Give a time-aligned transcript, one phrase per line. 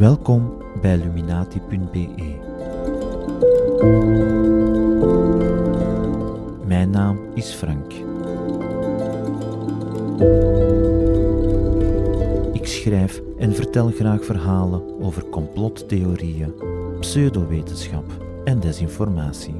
[0.00, 2.08] Welkom bij Illuminati.be.
[6.66, 7.92] Mijn naam is Frank.
[12.52, 16.54] Ik schrijf en vertel graag verhalen over complottheorieën,
[17.00, 18.04] pseudowetenschap
[18.44, 19.54] en desinformatie.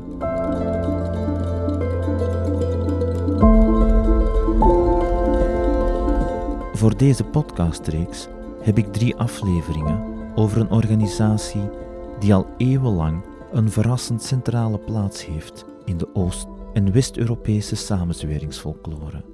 [6.72, 8.28] Voor deze podcastreeks
[8.62, 11.70] heb ik drie afleveringen over een organisatie
[12.18, 19.24] die al eeuwenlang een verrassend centrale plaats heeft in de Oost- en West-Europese samenzweringsfolklore,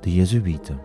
[0.00, 0.80] de Jezuïeten.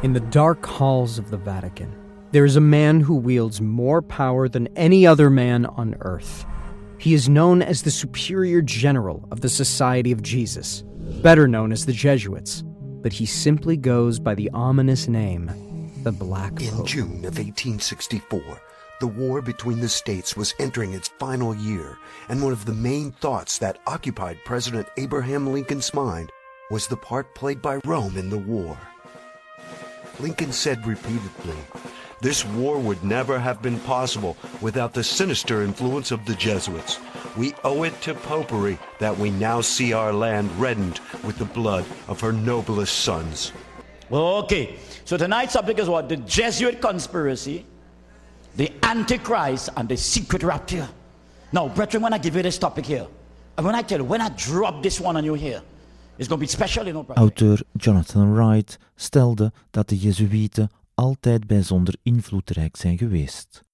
[0.00, 1.88] In the dark halls of the Vatican,
[2.30, 6.44] there is a man who wields more power than any other man on earth.
[6.98, 10.84] He is known as the Superior General of the Society of Jesus,
[11.22, 12.62] better known as the Jesuits,
[13.02, 15.50] but he simply goes by the ominous name,
[16.04, 16.86] the Black In Pope.
[16.86, 18.60] June of 1864,
[19.00, 21.96] the war between the states was entering its final year,
[22.28, 26.30] and one of the main thoughts that occupied President Abraham Lincoln's mind
[26.70, 28.78] was the part played by Rome in the war.
[30.20, 31.56] Lincoln said repeatedly,
[32.20, 36.98] This war would never have been possible without the sinister influence of the Jesuits.
[37.34, 41.86] We owe it to popery that we now see our land reddened with the blood
[42.08, 43.52] of her noblest sons.
[44.10, 46.08] Okay, so tonight's subject is what?
[46.08, 47.64] The Jesuit conspiracy,
[48.56, 50.88] the Antichrist, and the secret rapture.
[51.50, 53.06] Now, brethren, when I give you this topic here,
[53.56, 55.62] and when I tell you, when I drop this one on you here,
[56.18, 57.28] it's going to be special, you know, brethren.
[57.28, 63.64] Auteur Jonathan Wright stelde dat de Jezuïeten altijd bijzonder invloedrijk zijn geweest.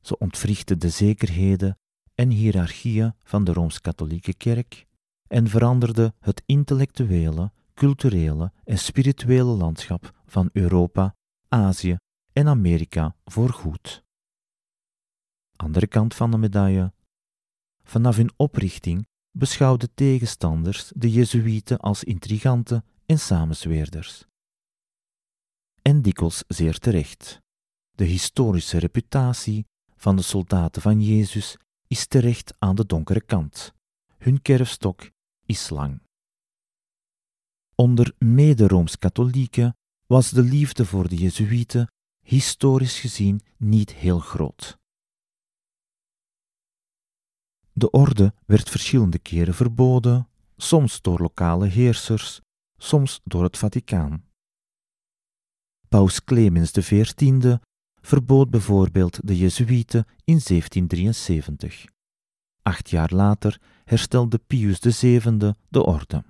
[0.00, 1.78] Ze ontwrichten de zekerheden
[2.14, 4.86] en hiërarchieën van de Rooms-Katholieke Kerk
[5.26, 11.14] en veranderden het intellectuele, culturele en spirituele landschap van Europa,
[11.48, 11.96] Azië
[12.32, 14.04] en Amerika voorgoed.
[15.56, 16.92] Andere kant van de medaille.
[17.82, 24.26] Vanaf hun oprichting beschouwden tegenstanders de Jezuïeten als intriganten en samenzweerders.
[25.82, 27.40] En dikwijls zeer terecht.
[27.90, 29.66] De historische reputatie
[29.96, 31.56] van de soldaten van Jezus
[31.86, 33.74] is terecht aan de donkere kant.
[34.16, 35.10] Hun kerfstok
[35.46, 36.07] is lang.
[37.80, 44.78] Onder mede-Rooms-Katholieken was de liefde voor de Jezuïeten historisch gezien niet heel groot.
[47.72, 52.40] De orde werd verschillende keren verboden, soms door lokale heersers,
[52.76, 54.24] soms door het Vaticaan.
[55.88, 57.56] Paus Clemens XIV
[58.00, 61.84] verbood bijvoorbeeld de Jezuïeten in 1773.
[62.62, 66.24] Acht jaar later herstelde Pius VII de orde.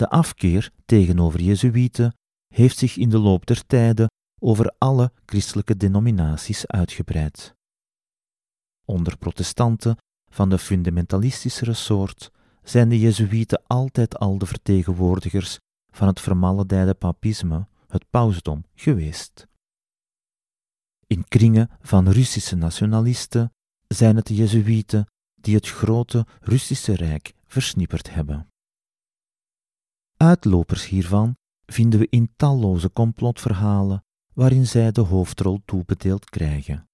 [0.00, 2.14] De afkeer tegenover Jezuïeten
[2.54, 7.54] heeft zich in de loop der tijden over alle christelijke denominaties uitgebreid.
[8.84, 9.96] Onder protestanten
[10.30, 12.30] van de fundamentalistischere soort
[12.62, 15.58] zijn de Jezuïeten altijd al de vertegenwoordigers
[15.92, 19.46] van het vermaledijde papisme, het pausdom, geweest.
[21.06, 23.52] In kringen van Russische nationalisten
[23.88, 28.49] zijn het de Jezuïeten die het grote Russische Rijk versnipperd hebben.
[30.22, 31.36] Uitlopers hiervan
[31.66, 34.04] vinden we in talloze complotverhalen
[34.34, 36.88] waarin zij de hoofdrol toebedeeld krijgen.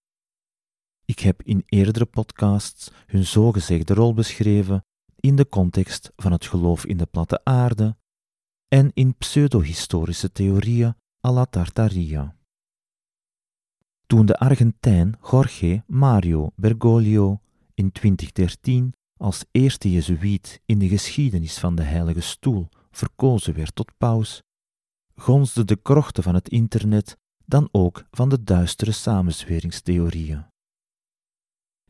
[1.04, 4.84] Ik heb in eerdere podcasts hun zogezegde rol beschreven
[5.16, 7.96] in de context van het geloof in de platte aarde
[8.68, 10.94] en in pseudohistorische theorieën
[11.26, 12.36] à la Tartaria.
[14.06, 17.40] Toen de Argentijn Jorge Mario Bergoglio
[17.74, 23.96] in 2013 als eerste Jezuïet in de geschiedenis van de Heilige Stoel verkozen werd tot
[23.96, 24.42] paus,
[25.14, 30.46] gonsden de krochten van het internet dan ook van de duistere samenzweringstheorieën.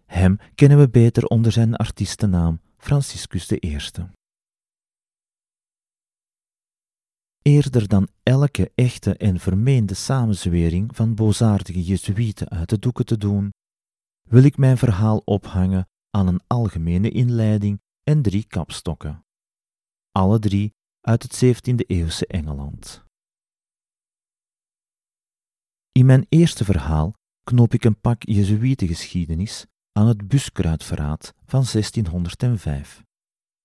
[0.04, 3.78] Hem kennen we beter onder zijn artiestennaam Franciscus I.
[7.42, 13.52] Eerder dan elke echte en vermeende samenzwering van boosaardige Jezuïeten uit de doeken te doen,
[14.28, 19.24] wil ik mijn verhaal ophangen aan een algemene inleiding en drie kapstokken.
[20.12, 20.74] Alle drie
[21.06, 23.04] uit het 17e-eeuwse Engeland.
[25.92, 33.02] In mijn eerste verhaal knoop ik een pak Jezuïetengeschiedenis aan het buskruidverraad van 1605.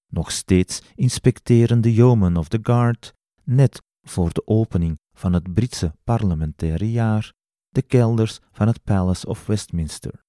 [0.07, 5.95] Nog steeds inspecteren de Yeomen of the Guard, net voor de opening van het Britse
[6.03, 7.33] parlementaire jaar,
[7.69, 10.23] de kelders van het Palace of Westminster.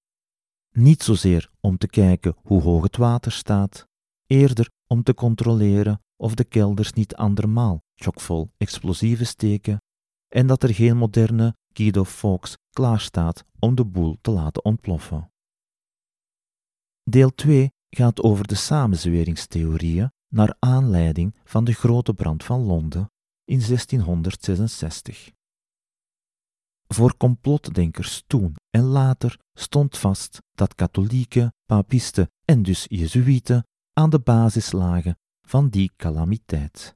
[0.70, 3.86] Niet zozeer om te kijken hoe hoog het water staat,
[4.26, 9.82] eerder om te controleren of de kelders niet andermaal chockvol explosieven steken
[10.28, 15.32] en dat er geen moderne Guido Fawkes klaarstaat om de boel te laten ontploffen.
[17.02, 23.10] Deel 2 gaat over de samenzweringstheorieën naar aanleiding van de grote brand van Londen
[23.44, 25.30] in 1666.
[26.86, 34.20] Voor complotdenkers toen en later stond vast dat katholieken, papisten en dus jezuïeten aan de
[34.20, 35.16] basis lagen
[35.46, 36.94] van die calamiteit.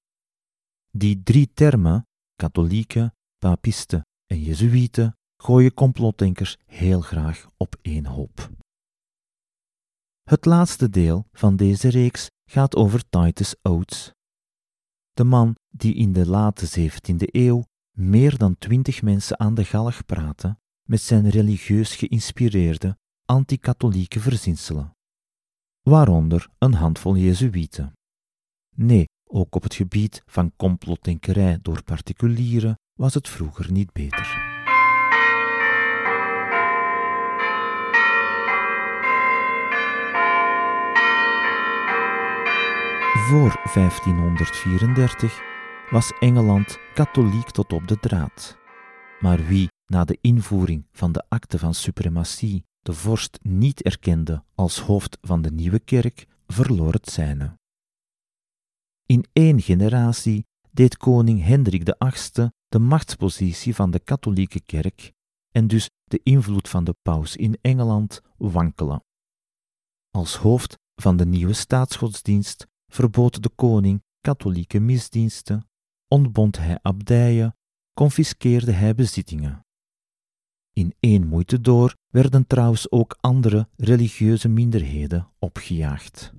[0.91, 8.51] Die drie termen, katholieken, papisten en jezuïeten, gooien complotdenkers heel graag op één hoop.
[10.23, 14.13] Het laatste deel van deze reeks gaat over Titus Oates,
[15.13, 17.65] de man die in de late 17e eeuw
[17.99, 20.59] meer dan twintig mensen aan de galg praatte
[20.89, 24.91] met zijn religieus geïnspireerde anti-katholieke verzinselen,
[25.83, 27.93] waaronder een handvol Jezuïeten.
[28.77, 34.55] Nee, ook op het gebied van complotdenkerij door particulieren was het vroeger niet beter.
[43.29, 45.43] Voor 1534
[45.91, 48.57] was Engeland katholiek tot op de draad.
[49.21, 54.81] Maar wie na de invoering van de akte van suprematie de vorst niet erkende als
[54.81, 57.57] hoofd van de nieuwe kerk, verloor het zijne.
[59.07, 65.13] In één generatie deed koning Hendrik VIII de machtspositie van de katholieke kerk
[65.51, 69.05] en dus de invloed van de paus in Engeland wankelen.
[70.11, 75.69] Als hoofd van de nieuwe staatsgodsdienst verbood de koning katholieke misdiensten,
[76.09, 77.57] ontbond hij abdijen,
[77.95, 79.67] confiskeerde hij bezittingen.
[80.73, 86.36] In één moeite door werden trouwens ook andere religieuze minderheden opgejaagd.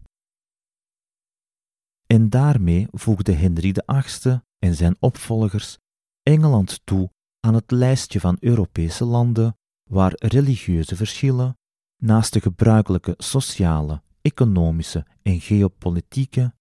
[2.07, 5.77] En daarmee voegde Henry VIII en zijn opvolgers
[6.23, 9.57] Engeland toe aan het lijstje van Europese landen
[9.89, 11.57] waar religieuze verschillen,
[11.97, 16.53] naast de gebruikelijke sociale, economische en geopolitieke,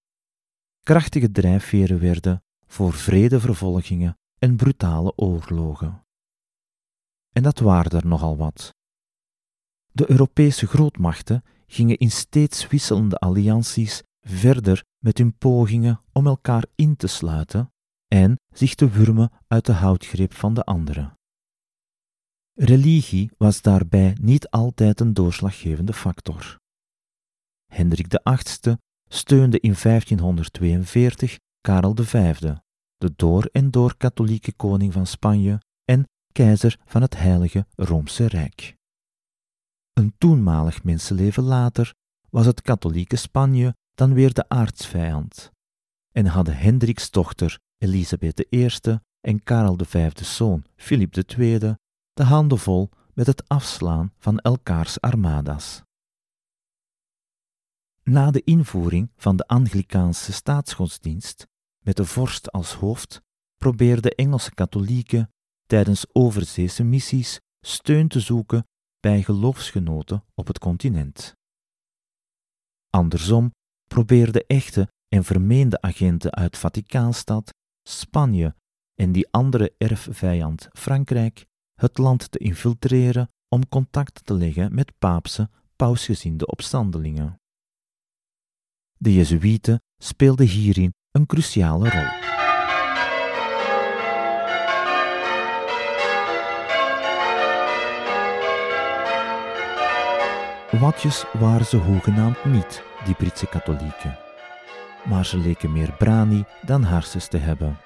[0.82, 6.04] krachtige drijfveren werden voor vredevervolgingen en brutale oorlogen.
[7.32, 8.74] En dat waren er nogal wat.
[9.92, 16.96] De Europese grootmachten gingen in steeds wisselende allianties verder met hun pogingen om elkaar in
[16.96, 17.72] te sluiten
[18.08, 21.18] en zich te wurmen uit de houtgreep van de anderen.
[22.54, 26.58] Religie was daarbij niet altijd een doorslaggevende factor.
[27.72, 28.76] Hendrik VIII
[29.08, 32.38] steunde in 1542 Karel V,
[32.96, 38.76] de door en door katholieke koning van Spanje en keizer van het Heilige Roomse Rijk.
[39.92, 41.94] Een toenmalig mensenleven later
[42.30, 45.50] was het katholieke Spanje dan weer de aartsvijand
[46.12, 48.68] en hadden Hendriks dochter Elisabeth I
[49.20, 51.58] en Karel V zoon Filip II
[52.12, 55.82] de handen vol met het afslaan van elkaars armadas.
[58.02, 61.46] Na de invoering van de Anglikaanse staatsgodsdienst
[61.84, 63.20] met de vorst als hoofd,
[63.56, 65.30] probeerden Engelse katholieken
[65.66, 68.66] tijdens overzeese missies steun te zoeken
[69.00, 71.34] bij geloofsgenoten op het continent.
[72.90, 73.52] Andersom
[73.88, 77.54] probeerden echte en vermeende agenten uit Vaticaanstad,
[77.88, 78.54] Spanje
[78.94, 85.50] en die andere erfvijand Frankrijk het land te infiltreren om contact te leggen met paapse,
[85.76, 87.40] pausgezinde opstandelingen.
[88.98, 92.24] De Jezuïeten speelden hierin een cruciale rol.
[100.80, 104.18] Watjes waren ze hoegenaamd niet, die Britse katholieken.
[105.08, 107.78] Maar ze leken meer brani dan harsens te hebben.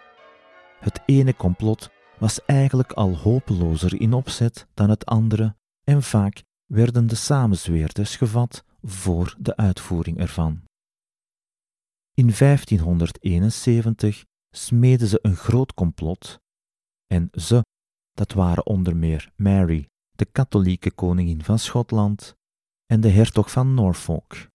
[0.78, 7.06] Het ene complot was eigenlijk al hopelozer in opzet dan het andere en vaak werden
[7.06, 10.62] de samenzweerders gevat voor de uitvoering ervan.
[12.14, 16.40] In 1571 smeden ze een groot complot
[17.06, 17.64] en ze,
[18.12, 22.34] dat waren onder meer Mary, de katholieke koningin van Schotland,
[22.86, 24.49] en de hertog van Norfolk,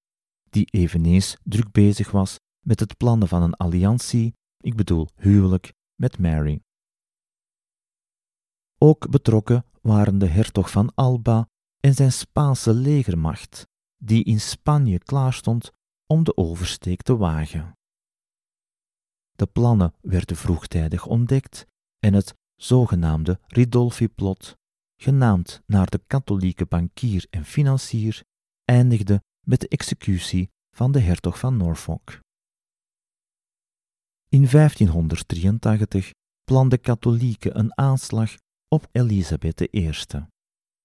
[0.55, 6.17] die eveneens druk bezig was met het plannen van een alliantie, ik bedoel huwelijk, met
[6.17, 6.61] Mary.
[8.77, 11.47] Ook betrokken waren de hertog van Alba
[11.79, 15.71] en zijn Spaanse legermacht, die in Spanje klaarstond
[16.05, 17.77] om de oversteek te wagen.
[19.31, 21.65] De plannen werden vroegtijdig ontdekt
[21.99, 24.57] en het zogenaamde Ridolfi-plot,
[25.01, 28.23] genaamd naar de katholieke bankier en financier,
[28.65, 32.19] eindigde met de executie van de hertog van Norfolk.
[34.29, 36.11] In 1583
[36.43, 38.35] plande katholieken een aanslag
[38.67, 39.91] op Elisabeth I,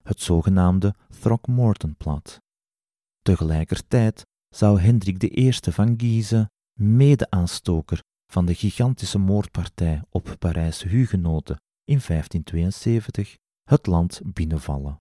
[0.03, 2.39] het zogenaamde Throckmortonplat.
[3.23, 8.03] Tegelijkertijd zou Hendrik I van Guise, mede-aanstoker
[8.33, 14.97] van de gigantische moordpartij op Parijse hugenoten in 1572, het land binnenvallen.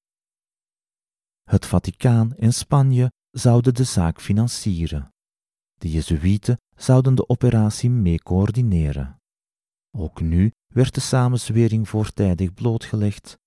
[1.43, 5.13] Het Vaticaan en Spanje zouden de zaak financieren.
[5.73, 9.21] De Jezuïeten zouden de operatie mee coördineren.
[9.91, 13.37] Ook nu werd de samenzwering voortijdig blootgelegd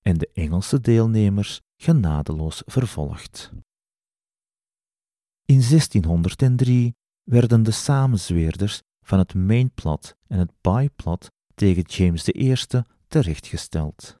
[0.00, 3.52] en de Engelse deelnemers genadeloos vervolgd.
[5.44, 12.54] In 1603 werden de samenzweerders van het Mainplat en het Byplat tegen James I
[13.08, 14.16] terechtgesteld.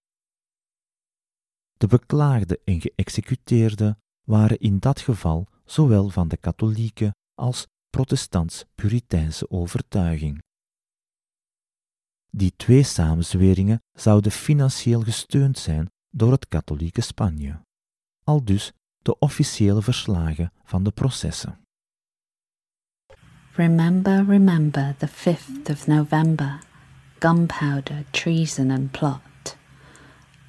[1.76, 10.42] De beklaagde en geëxecuteerde waren in dat geval zowel van de katholieke als protestants-puriteinse overtuiging.
[12.30, 17.60] Die twee samenzweringen zouden financieel gesteund zijn door het katholieke Spanje,
[18.24, 21.58] al dus de officiële verslagen van de processen.
[23.52, 26.58] Remember, remember the 5th of November,
[27.18, 29.20] gunpowder, treason and plot.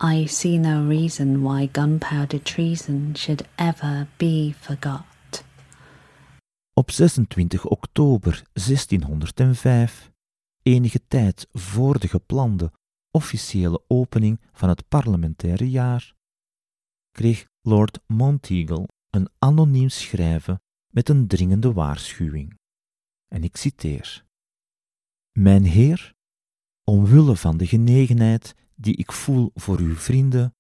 [0.04, 5.44] I see no reason why gunpowder treason should ever be forgot.
[6.74, 10.12] Op 26 oktober 1605
[10.62, 12.72] enige tijd voor de geplande
[13.12, 16.16] officiële opening van het parlementaire jaar,
[17.12, 20.62] kreeg Lord Monteagle een anoniem schrijven
[20.94, 22.60] met een dringende waarschuwing.
[23.28, 24.26] En ik citeer:
[25.32, 26.14] Mijn heer,
[26.84, 30.56] omwille van de genegenheid die ik voel voor uw vrienden,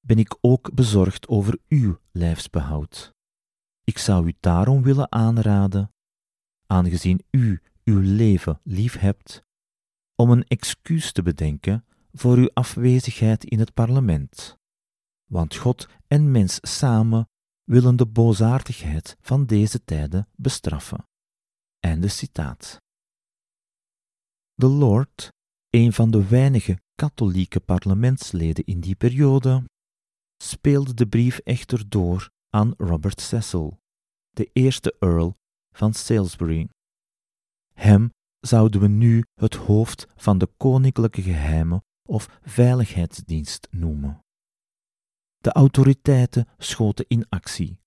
[0.00, 3.12] ben ik ook bezorgd over uw lijfsbehoud.
[3.84, 5.92] Ik zou u daarom willen aanraden,
[6.66, 9.42] aangezien u uw leven lief hebt,
[10.14, 14.56] om een excuus te bedenken voor uw afwezigheid in het parlement.
[15.30, 17.28] Want God en mens samen
[17.64, 21.06] willen de boosaardigheid van deze tijden bestraffen.
[21.80, 22.82] Einde citaat.
[24.54, 25.32] De Lord,
[25.74, 29.64] een van de weinige katholieke parlementsleden in die periode,
[30.42, 33.78] speelde de brief echter door aan Robert Cecil,
[34.30, 35.36] de eerste Earl
[35.76, 36.68] van Salisbury.
[37.72, 44.20] Hem zouden we nu het hoofd van de koninklijke geheimen of veiligheidsdienst noemen.
[45.38, 47.78] De autoriteiten schoten in actie,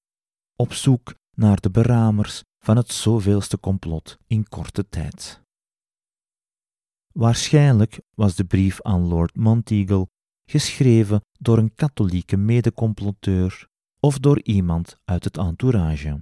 [0.56, 5.46] op zoek naar de beramers van het zoveelste complot in korte tijd.
[7.17, 10.07] Waarschijnlijk was de brief aan Lord Monteagle
[10.50, 13.67] geschreven door een katholieke medecomploteur
[14.00, 16.21] of door iemand uit het entourage.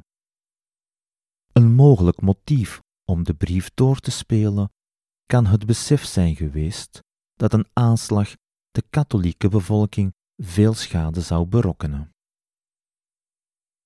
[1.52, 4.72] Een mogelijk motief om de brief door te spelen
[5.26, 7.00] kan het besef zijn geweest
[7.34, 8.34] dat een aanslag
[8.72, 12.10] de katholieke bevolking veel schade zou berokkenen.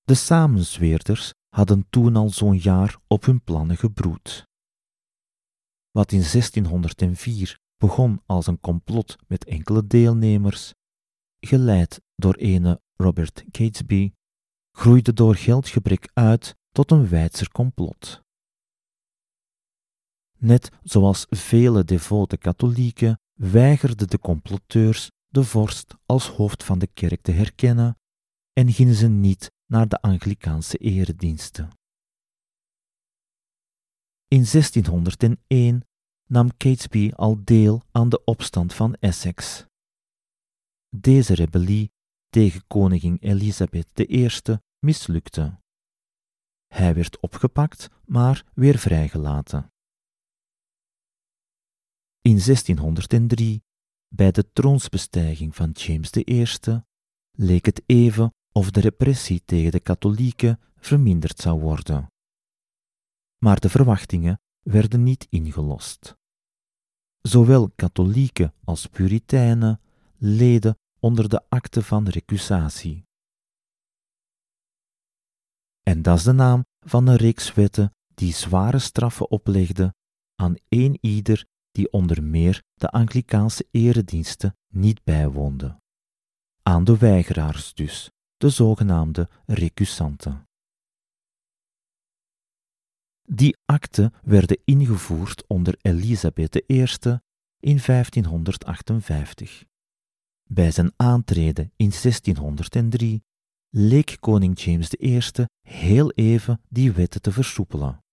[0.02, 4.48] De samenzweerders hadden toen al zo'n jaar op hun plannen gebroed.
[5.90, 10.74] Wat in 1604 begon als een complot met enkele deelnemers,
[11.40, 14.12] geleid door ene Robert Catesby,
[14.72, 18.22] groeide door geldgebrek uit tot een wijdser complot.
[20.38, 27.22] Net zoals vele devote katholieken weigerden de comploteurs de vorst als hoofd van de kerk
[27.22, 27.98] te herkennen
[28.52, 31.79] en gingen ze niet naar de Anglikaanse erediensten.
[34.30, 35.82] In 1601
[36.26, 39.66] nam Catesby al deel aan de opstand van Essex.
[40.96, 41.92] Deze rebellie
[42.28, 44.28] tegen koningin Elisabeth I
[44.78, 45.58] mislukte.
[46.66, 49.72] Hij werd opgepakt, maar weer vrijgelaten.
[52.20, 53.62] In 1603,
[54.08, 56.46] bij de troonsbestijging van James I,
[57.30, 62.10] leek het even of de repressie tegen de katholieken verminderd zou worden.
[63.40, 66.16] Maar de verwachtingen werden niet ingelost.
[67.20, 69.80] Zowel katholieken als puriteinen
[70.16, 73.06] leden onder de akte van recusatie.
[75.82, 79.94] En dat is de naam van een reeks wetten die zware straffen oplegde
[80.34, 85.80] aan één ieder die onder meer de Anglikaanse erediensten niet bijwoonde.
[86.62, 90.49] Aan de weigeraars dus, de zogenaamde recusanten.
[93.32, 96.86] Die akten werden ingevoerd onder Elisabeth I
[97.60, 99.64] in 1558.
[100.48, 103.22] Bij zijn aantreden in 1603
[103.68, 105.20] leek koning James I
[105.60, 108.04] heel even die wetten te versoepelen.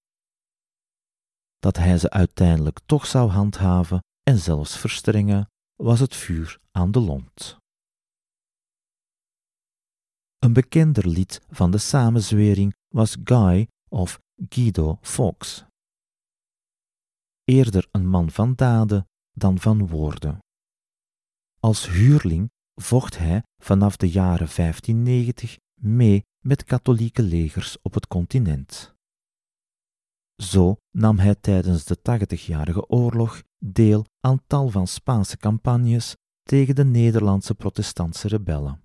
[1.60, 7.00] Dat hij ze uiteindelijk toch zou handhaven en zelfs verstrengen, was het vuur aan de
[7.00, 7.58] lont.
[10.38, 15.66] Een bekender lied van de samenzwering was Guy of Guido Fawkes.
[17.44, 20.40] Eerder een man van daden dan van woorden.
[21.60, 28.96] Als huurling vocht hij vanaf de jaren 1590 mee met katholieke legers op het continent.
[30.36, 36.86] Zo nam hij tijdens de Tachtigjarige Oorlog deel aan tal van Spaanse campagnes tegen de
[36.86, 38.82] Nederlandse protestantse rebellen.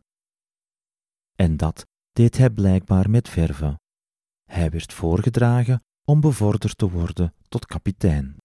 [1.34, 3.80] En dat deed hij blijkbaar met verve.
[4.52, 8.36] Hij werd voorgedragen om bevorderd te worden tot kapitein.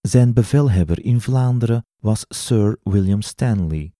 [0.00, 3.94] Zijn bevelhebber in Vlaanderen was Sir William Stanley,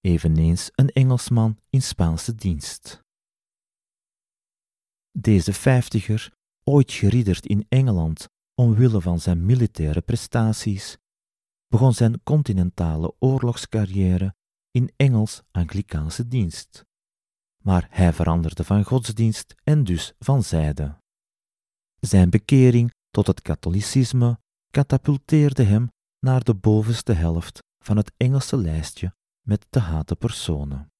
[0.00, 3.02] eveneens een Engelsman in Spaanse dienst.
[5.18, 6.32] Deze vijftiger,
[6.64, 10.96] ooit geridderd in Engeland omwille van zijn militaire prestaties,
[11.68, 14.34] begon zijn continentale oorlogscarrière
[14.70, 16.88] in Engels-Anglikaanse dienst.
[17.64, 20.98] Maar hij veranderde van godsdienst en dus van zijde.
[22.00, 24.38] Zijn bekering tot het katholicisme
[24.70, 29.14] katapulteerde hem naar de bovenste helft van het Engelse lijstje
[29.46, 30.92] met te hate personen.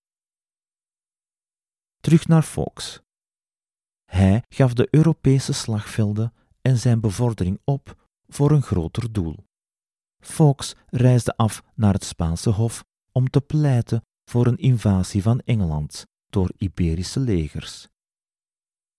[2.01, 3.01] Terug naar Fox.
[4.05, 9.45] Hij gaf de Europese slagvelden en zijn bevordering op voor een groter doel.
[10.19, 16.07] Fox reisde af naar het Spaanse Hof om te pleiten voor een invasie van Engeland
[16.31, 17.89] door Iberische legers.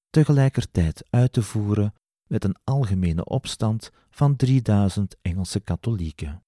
[0.09, 1.93] Tegelijkertijd uit te voeren
[2.27, 6.43] met een algemene opstand van 3000 Engelse katholieken.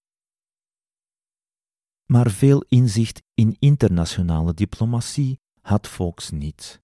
[2.06, 6.82] Maar veel inzicht in internationale diplomatie had Fox niet.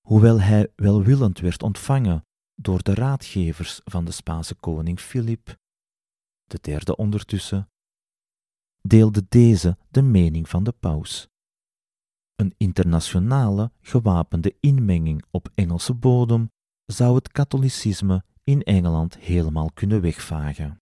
[0.00, 5.56] Hoewel hij welwillend werd ontvangen door de raadgevers van de Spaanse koning Filip,
[6.44, 7.70] de derde ondertussen,
[8.80, 11.28] deelde deze de mening van de paus.
[12.42, 16.50] Een internationale gewapende inmenging op Engelse bodem
[16.84, 20.76] zou het katholicisme in Engeland helemaal kunnen wegvagen.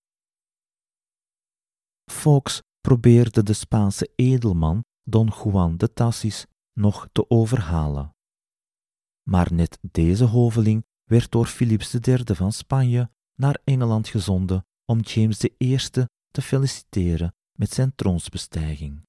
[2.11, 8.15] Fox probeerde de Spaanse edelman Don Juan de Tassis nog te overhalen.
[9.29, 15.45] Maar net deze hoveling werd door Philips III van Spanje naar Engeland gezonden om James
[15.45, 15.77] I
[16.31, 19.09] te feliciteren met zijn troonsbestijging.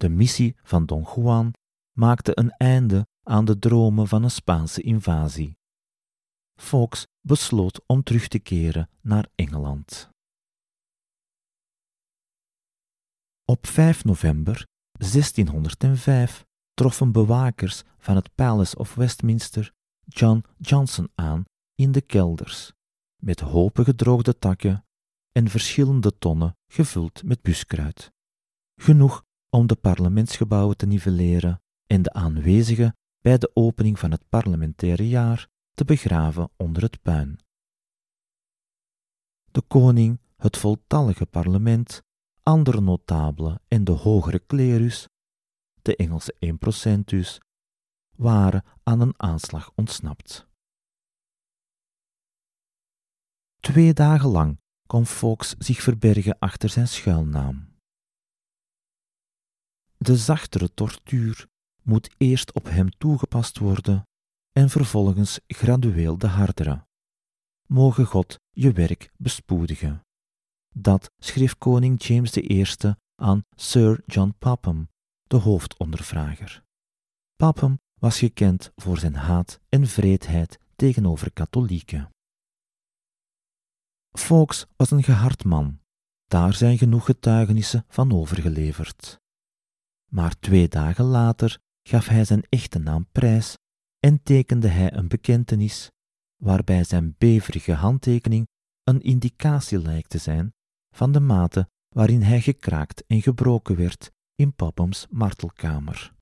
[0.00, 1.52] De missie van Don Juan
[1.92, 5.58] maakte een einde aan de dromen van een Spaanse invasie.
[6.54, 10.10] Fox besloot om terug te keren naar Engeland.
[13.44, 19.72] Op 5 november 1605 troffen bewakers van het Palace of Westminster
[20.04, 22.72] John Johnson aan in de kelders,
[23.16, 24.84] met hopen gedroogde takken
[25.32, 28.12] en verschillende tonnen gevuld met buskruid.
[28.76, 35.08] Genoeg om de parlementsgebouwen te nivelleren en de aanwezigen bij de opening van het parlementaire
[35.08, 37.38] jaar te begraven onder het puin.
[39.50, 42.02] De koning, het voltallige parlement,
[42.42, 45.08] andere notabelen en de hogere klerus,
[45.82, 46.34] de Engelse
[46.98, 47.40] 1% dus,
[48.16, 50.48] waren aan een aanslag ontsnapt.
[53.60, 57.69] Twee dagen lang kon Fox zich verbergen achter zijn schuilnaam.
[60.04, 61.46] De zachtere tortuur
[61.82, 64.06] moet eerst op hem toegepast worden
[64.52, 66.86] en vervolgens gradueel de hardere.
[67.66, 70.02] Moge God je werk bespoedigen.
[70.74, 72.64] Dat schreef koning James I
[73.14, 74.88] aan Sir John Popham,
[75.22, 76.62] de hoofdondervrager.
[77.36, 82.10] Popham was gekend voor zijn haat en vreedheid tegenover katholieken.
[84.12, 85.80] Fox was een gehard man,
[86.26, 89.20] daar zijn genoeg getuigenissen van overgeleverd.
[90.10, 93.56] Maar twee dagen later gaf hij zijn echte naam prijs
[93.98, 95.90] en tekende hij een bekentenis
[96.36, 98.46] waarbij zijn beverige handtekening
[98.82, 100.52] een indicatie lijkt te zijn
[100.94, 106.12] van de mate waarin hij gekraakt en gebroken werd in Pophams martelkamer.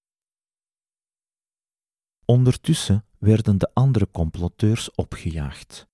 [2.24, 5.87] Ondertussen werden de andere comploteurs opgejaagd.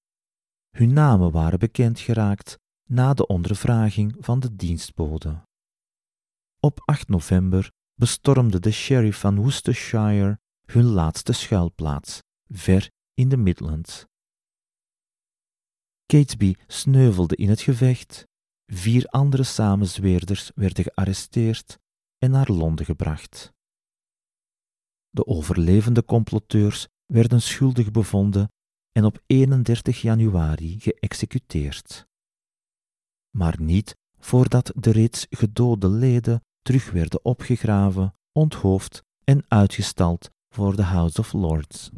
[0.70, 5.42] Hun namen waren bekend geraakt na de ondervraging van de dienstbode.
[6.60, 14.06] Op 8 november bestormde de sheriff van Worcestershire hun laatste schuilplaats, ver in de Midlands.
[16.06, 18.26] Catesby sneuvelde in het gevecht,
[18.66, 21.78] vier andere samenzweerders werden gearresteerd
[22.18, 23.52] en naar Londen gebracht.
[25.10, 28.52] De overlevende comploteurs werden schuldig bevonden
[28.92, 32.06] en op 31 januari geëxecuteerd.
[33.30, 40.82] maar niet voordat de reeds gedode leden terug werden opgegraven, onthoofd en uitgestald voor de
[40.82, 41.90] House of Lords.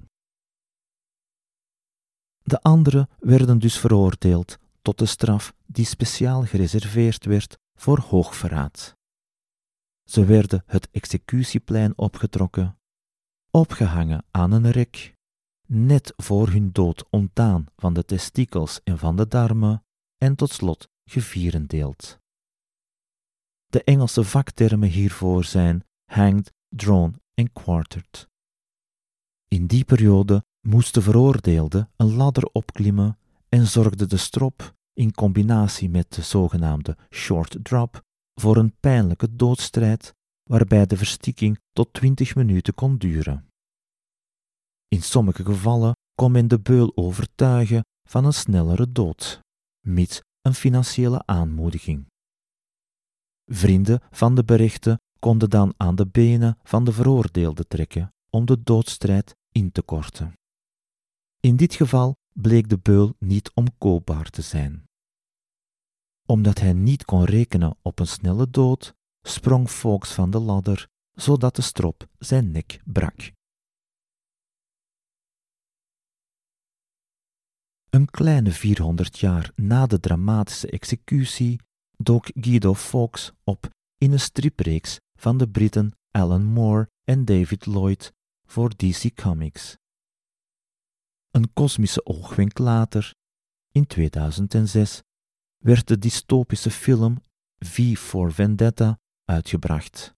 [2.42, 8.96] De anderen werden dus veroordeeld tot de straf die speciaal gereserveerd werd voor hoogverraad.
[10.04, 12.78] Ze werden het executieplein opgetrokken,
[13.50, 15.14] opgehangen aan een rek,
[15.66, 19.84] net voor hun dood ontdaan van de testikels en van de darmen
[20.16, 22.20] en tot slot gevierendeeld.
[23.66, 28.28] De Engelse vaktermen hiervoor zijn hanged, drawn en quartered.
[29.48, 31.02] In die periode moest de
[31.96, 38.02] een ladder opklimmen en zorgde de strop, in combinatie met de zogenaamde short drop,
[38.34, 43.50] voor een pijnlijke doodstrijd waarbij de verstikking tot twintig minuten kon duren.
[44.88, 49.40] In sommige gevallen kon men de beul overtuigen van een snellere dood,
[49.86, 52.06] mits een financiële aanmoediging.
[53.46, 58.62] Vrienden van de berichten konden dan aan de benen van de veroordeelde trekken om de
[58.62, 60.32] doodstrijd in te korten.
[61.40, 64.84] In dit geval bleek de beul niet omkoopbaar te zijn.
[66.26, 71.56] Omdat hij niet kon rekenen op een snelle dood, sprong Fawkes van de ladder, zodat
[71.56, 73.32] de strop zijn nek brak.
[77.90, 81.60] Een kleine 400 jaar na de dramatische executie
[81.96, 88.12] dook Guido Fawkes op in een stripreeks van de Britten Alan Moore en David Lloyd
[88.46, 89.76] voor DC Comics.
[91.30, 93.14] Een kosmische oogwenk later,
[93.72, 95.02] in 2006,
[95.56, 97.22] werd de dystopische film
[97.58, 100.14] V for Vendetta uitgebracht.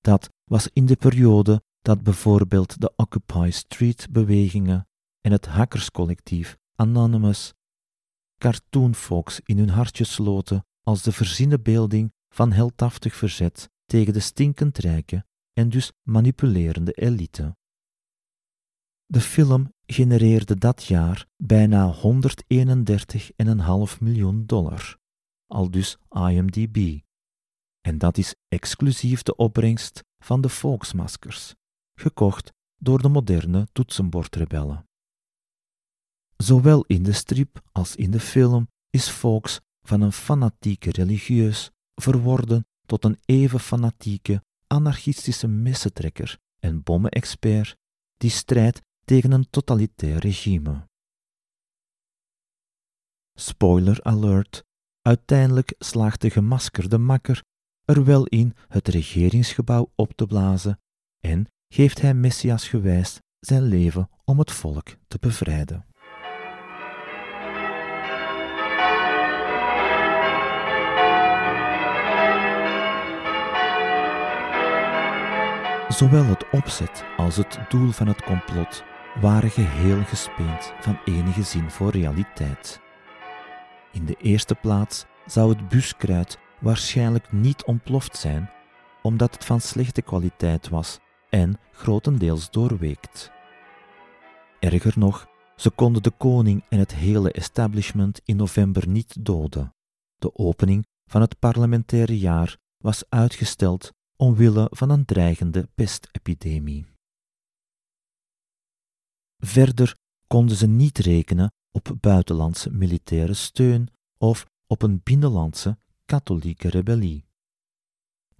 [0.00, 4.88] Dat was in de periode dat bijvoorbeeld de Occupy Street-bewegingen
[5.20, 7.52] en het hackerscollectief Anonymous
[8.38, 14.20] Cartoon Fox in hun hartje sloten als de verzinnen beelding van heldhaftig verzet tegen de
[14.20, 17.56] stinkend rijke en dus manipulerende elite.
[19.06, 22.02] De film genereerde dat jaar bijna 131,5
[24.00, 24.98] miljoen dollar,
[25.46, 27.00] al dus IMDb.
[27.80, 31.54] En dat is exclusief de opbrengst van de volksmaskers,
[31.94, 34.88] gekocht door de moderne toetsenbordrebellen.
[36.36, 42.66] Zowel in de strip als in de film is Fox van een fanatieke religieus verworden
[42.86, 47.76] tot een even fanatieke anarchistische messentrekker en bommenexpert
[48.16, 50.88] die strijdt tegen een totalitair regime.
[53.38, 54.64] Spoiler alert:
[55.00, 57.42] uiteindelijk slaagt de gemaskerde makker
[57.84, 60.80] er wel in het regeringsgebouw op te blazen
[61.20, 65.86] en geeft hij Messias gewijs zijn leven om het volk te bevrijden.
[75.94, 78.84] Zowel het opzet als het doel van het complot
[79.20, 82.80] waren geheel gespeend van enige zin voor realiteit.
[83.92, 88.50] In de eerste plaats zou het buskruid waarschijnlijk niet ontploft zijn,
[89.02, 90.98] omdat het van slechte kwaliteit was
[91.30, 93.30] en grotendeels doorweekt.
[94.60, 95.26] Erger nog,
[95.56, 99.74] ze konden de koning en het hele establishment in november niet doden.
[100.16, 106.86] De opening van het parlementaire jaar was uitgesteld omwille van een dreigende pestepidemie.
[109.38, 109.96] Verder
[110.26, 117.24] konden ze niet rekenen op buitenlandse militaire steun of op een binnenlandse katholieke rebellie.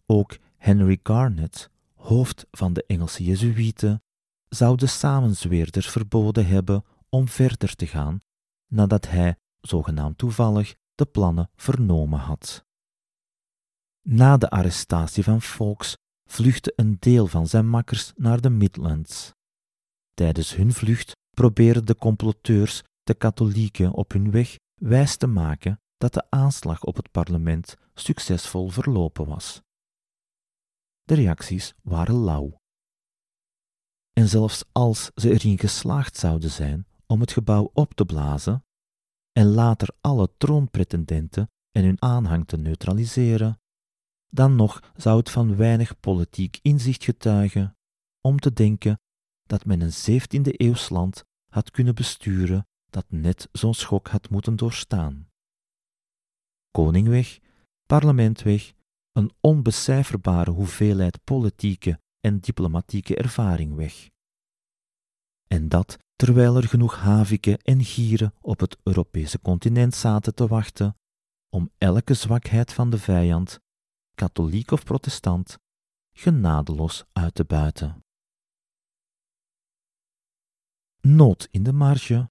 [0.07, 4.03] Ook Henry Garnet, hoofd van de Engelse Jezuïeten,
[4.49, 8.21] zou de samenzweerders verboden hebben om verder te gaan
[8.67, 12.64] nadat hij, zogenaamd toevallig, de plannen vernomen had.
[14.09, 15.97] Na de arrestatie van Fawkes
[16.31, 19.33] vluchtte een deel van zijn makkers naar de Midlands.
[20.15, 26.13] Tijdens hun vlucht probeerden de comploteurs de katholieken op hun weg wijs te maken dat
[26.13, 29.61] de aanslag op het parlement succesvol verlopen was.
[31.03, 32.61] De reacties waren lauw.
[34.13, 38.65] En zelfs als ze erin geslaagd zouden zijn om het gebouw op te blazen
[39.33, 43.59] en later alle troonpretendenten en hun aanhang te neutraliseren,
[44.35, 47.77] dan nog zou het van weinig politiek inzicht getuigen
[48.21, 49.01] om te denken
[49.43, 54.57] dat men een 17e eeuws land had kunnen besturen dat net zo'n schok had moeten
[54.57, 55.29] doorstaan.
[56.71, 57.39] Koning weg,
[57.87, 58.73] parlement weg,
[59.13, 64.09] een onbecijferbare hoeveelheid politieke en diplomatieke ervaring weg.
[65.47, 70.97] En dat terwijl er genoeg haviken en gieren op het Europese continent zaten te wachten
[71.49, 73.61] om elke zwakheid van de vijand,
[74.15, 75.59] katholiek of protestant,
[76.13, 78.05] genadeloos uit te buiten.
[81.01, 82.31] Nood in de marge.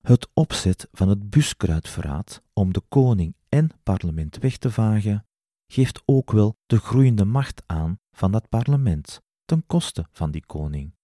[0.00, 5.26] Het opzet van het buskruidverraad om de koning en parlement weg te vagen,
[5.66, 10.94] geeft ook wel de groeiende macht aan van dat parlement ten koste van die koning.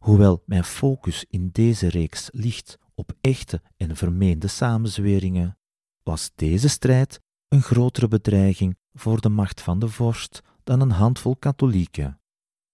[0.00, 5.58] Hoewel mijn focus in deze reeks ligt op echte en vermeende samenzweringen,
[6.02, 11.36] was deze strijd een grotere bedreiging voor de macht van de vorst dan een handvol
[11.36, 12.20] katholieken,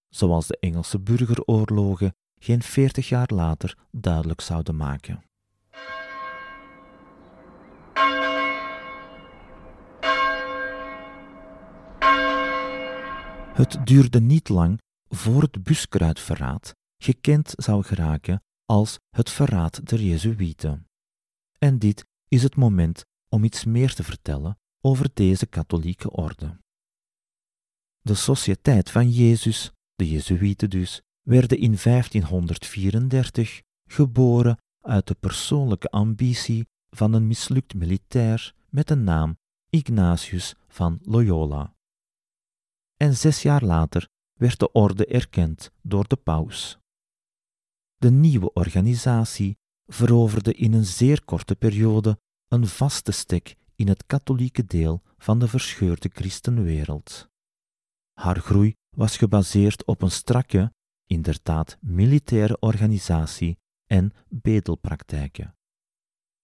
[0.08, 5.24] zoals de Engelse burgeroorlogen geen veertig jaar later duidelijk zouden maken.
[13.52, 20.86] Het duurde niet lang voor het buskruidverraad gekend zou geraken als het verraad der Jezuïeten.
[21.58, 26.60] En dit is het moment om iets meer te vertellen over deze katholieke orde.
[28.00, 36.66] De Sociëteit van Jezus, de Jezuïeten dus, werden in 1534 geboren uit de persoonlijke ambitie
[36.90, 39.38] van een mislukt militair met de naam
[39.70, 41.74] Ignatius van Loyola.
[42.96, 46.78] En zes jaar later werd de orde erkend door de paus.
[47.96, 52.18] De nieuwe organisatie veroverde in een zeer korte periode
[52.48, 57.28] een vaste stek in het katholieke deel van de verscheurde christenwereld.
[58.12, 60.72] Haar groei was gebaseerd op een strakke,
[61.06, 65.54] inderdaad militaire organisatie en bedelpraktijken.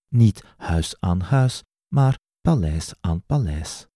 [0.08, 1.62] Niet huis aan huis,
[1.94, 3.86] maar paleis aan paleis.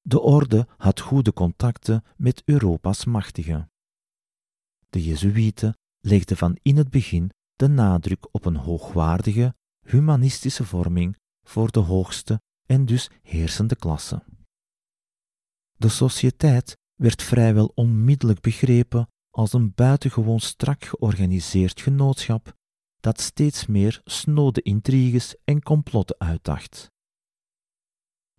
[0.00, 3.70] De orde had goede contacten met Europa's machtigen.
[4.88, 9.54] De Jezuïeten legden van in het begin de nadruk op een hoogwaardige,
[9.86, 11.16] humanistische vorming
[11.48, 14.24] voor de hoogste en dus heersende klasse.
[15.74, 22.56] De sociëteit werd vrijwel onmiddellijk begrepen als een buitengewoon strak georganiseerd genootschap
[23.00, 26.90] dat steeds meer snode intriges en complotten uitdacht.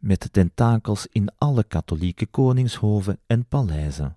[0.01, 4.13] Met tentakels in alle katholieke koningshoven en paleizen.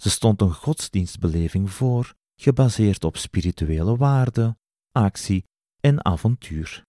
[0.00, 4.58] Ze stond een godsdienstbeleving voor, gebaseerd op spirituele waarden,
[4.92, 5.44] actie
[5.80, 6.85] en avontuur.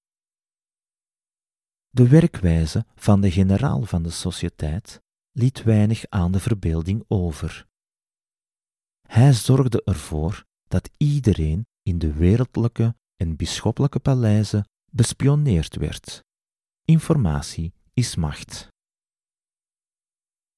[1.97, 7.67] De werkwijze van de generaal van de sociëteit liet weinig aan de verbeelding over.
[9.07, 16.23] Hij zorgde ervoor dat iedereen in de wereldlijke en bisschoppelijke paleizen bespioneerd werd.
[16.85, 18.67] Informatie is macht.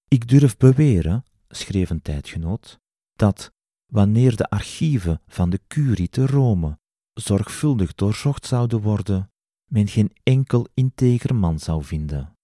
[0.07, 2.79] Ik durf beweren, schreef een tijdgenoot,
[3.13, 3.51] dat
[3.85, 6.79] wanneer de archieven van de curie te Rome
[7.13, 9.31] zorgvuldig doorzocht zouden worden,
[9.69, 12.37] men geen enkel integer man zou vinden.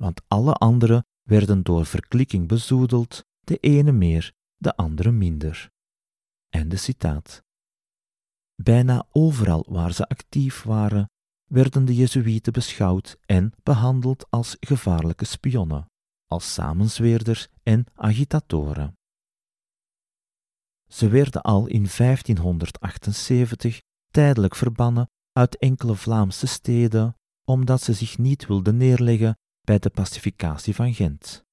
[0.00, 5.70] Want alle anderen werden door verklikking bezoedeld, de ene meer, de andere minder.
[6.48, 7.42] Einde citaat.
[8.62, 11.10] Bijna overal waar ze actief waren,
[11.44, 15.90] werden de Jezuïeten beschouwd en behandeld als gevaarlijke spionnen,
[16.26, 18.94] als samenzweerders en agitatoren.
[20.88, 28.46] Ze werden al in 1578 tijdelijk verbannen uit enkele Vlaamse steden, omdat ze zich niet
[28.46, 31.44] wilden neerleggen bij de pacificatie van Gent.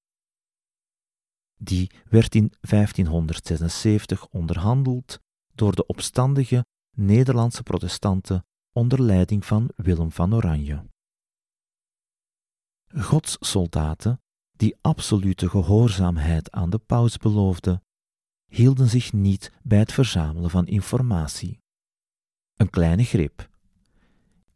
[1.56, 5.20] Die werd in 1576 onderhandeld
[5.54, 6.66] door de opstandige
[6.96, 10.86] Nederlandse protestanten onder leiding van Willem van Oranje.
[12.88, 17.84] Godssoldaten, die absolute gehoorzaamheid aan de paus beloofden,
[18.46, 21.60] hielden zich niet bij het verzamelen van informatie.
[22.56, 23.50] Een kleine grip.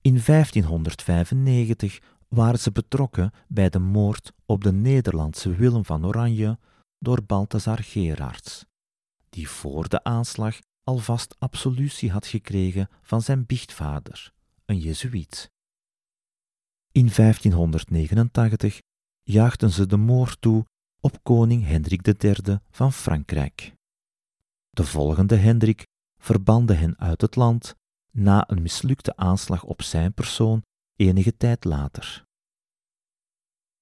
[0.05, 6.59] In 1595 waren ze betrokken bij de moord op de Nederlandse Willem van Oranje
[6.99, 8.65] door Balthazar Gerards,
[9.29, 14.33] die voor de aanslag alvast absolutie had gekregen van zijn biechtvader,
[14.65, 15.51] een Jezuïet.
[16.91, 18.81] In 1589
[19.23, 20.65] jaagden ze de moord toe
[20.99, 23.73] op koning Hendrik III van Frankrijk.
[24.69, 25.83] De volgende Hendrik
[26.17, 27.75] verbande hen uit het land
[28.15, 32.25] na een mislukte aanslag op zijn persoon enige tijd later.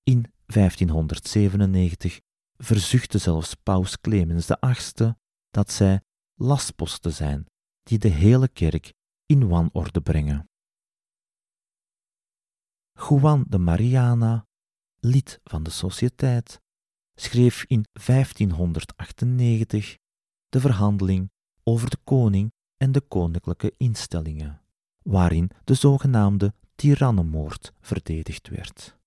[0.03, 2.19] In 1597
[2.57, 5.13] verzuchtte zelfs paus Clemens VIII
[5.49, 6.01] dat zij
[6.33, 7.45] lastposten zijn
[7.83, 8.93] die de hele kerk
[9.25, 10.49] in wanorde brengen.
[12.93, 14.47] Juan de Mariana,
[14.99, 16.61] lid van de Sociëteit,
[17.15, 19.97] schreef in 1598
[20.49, 21.31] de verhandeling
[21.63, 24.61] over de koning en de koninklijke instellingen,
[25.01, 28.97] waarin de zogenaamde tirannenmoord verdedigd werd.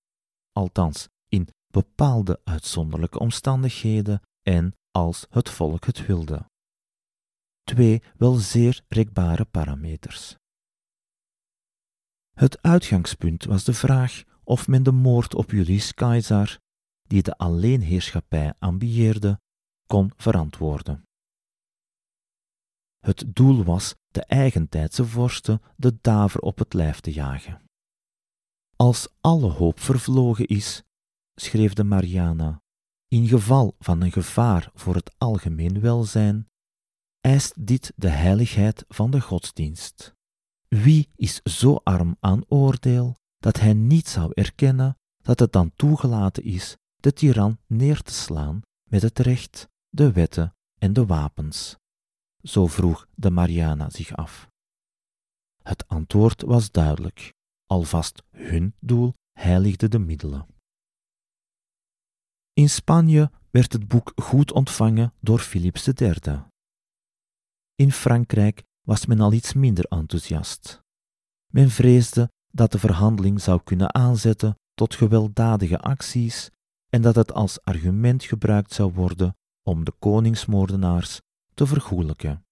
[0.51, 6.49] Althans, in bepaalde uitzonderlijke omstandigheden en als het volk het wilde.
[7.63, 10.35] Twee wel zeer rekbare parameters.
[12.33, 16.59] Het uitgangspunt was de vraag of men de moord op Julius Caesar,
[17.03, 19.39] die de alleenheerschappij ambieerde,
[19.85, 21.06] kon verantwoorden.
[23.07, 27.61] Het doel was de eigentijdse vorsten de daver op het lijf te jagen.
[28.75, 30.83] Als alle hoop vervlogen is,
[31.35, 32.61] schreef de Mariana,
[33.07, 36.49] in geval van een gevaar voor het algemeen welzijn,
[37.19, 40.15] eist dit de heiligheid van de godsdienst.
[40.67, 46.43] Wie is zo arm aan oordeel dat hij niet zou erkennen dat het dan toegelaten
[46.43, 51.77] is de tiran neer te slaan met het recht, de wetten en de wapens?
[52.47, 54.49] Zo vroeg de Mariana zich af.
[55.63, 57.33] Het antwoord was duidelijk,
[57.65, 60.47] alvast hun doel heiligde de middelen.
[62.53, 66.43] In Spanje werd het boek goed ontvangen door Philips III.
[67.75, 70.79] In Frankrijk was men al iets minder enthousiast.
[71.53, 76.49] Men vreesde dat de verhandeling zou kunnen aanzetten tot gewelddadige acties
[76.89, 81.19] en dat het als argument gebruikt zou worden om de koningsmoordenaars
[81.57, 82.45] te vergoelijken.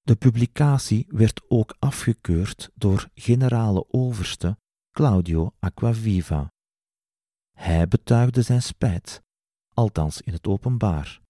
[0.00, 4.58] De publicatie werd ook afgekeurd door generale overste
[4.90, 6.52] Claudio Acquaviva.
[7.52, 9.22] Hij betuigde zijn spijt,
[9.74, 11.20] althans in het openbaar,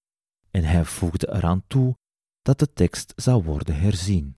[0.50, 1.96] en hij voegde eraan toe
[2.40, 4.36] dat de tekst zou worden herzien.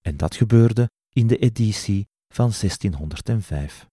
[0.00, 3.88] En dat gebeurde in de editie van 1605.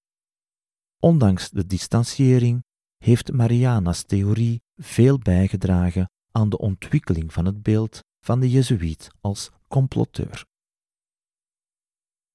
[1.00, 2.64] Ondanks de distanciering
[2.98, 9.52] heeft Mariana's theorie veel bijgedragen aan de ontwikkeling van het beeld van de Jezuïet als
[9.68, 10.46] comploteur.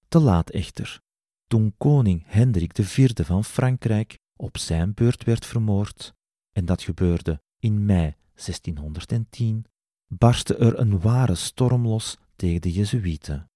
[0.09, 1.01] Te laat echter,
[1.47, 6.15] toen koning Hendrik IV van Frankrijk op zijn beurt werd vermoord,
[6.53, 9.65] en dat gebeurde in mei 1610,
[10.07, 13.51] barstte er een ware storm los tegen de Jezuïeten.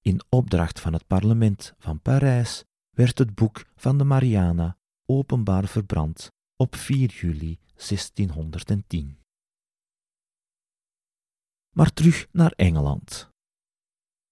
[0.00, 6.32] In opdracht van het parlement van Parijs werd het boek van de Mariana openbaar verbrand
[6.56, 9.18] op 4 juli 1610.
[11.74, 13.30] Maar terug naar Engeland.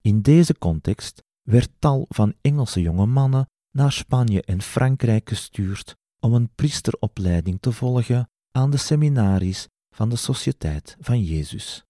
[0.01, 6.35] In deze context werd tal van Engelse jonge mannen naar Spanje en Frankrijk gestuurd om
[6.35, 11.85] een priesteropleiding te volgen aan de seminaries van de Sociëteit van Jezus.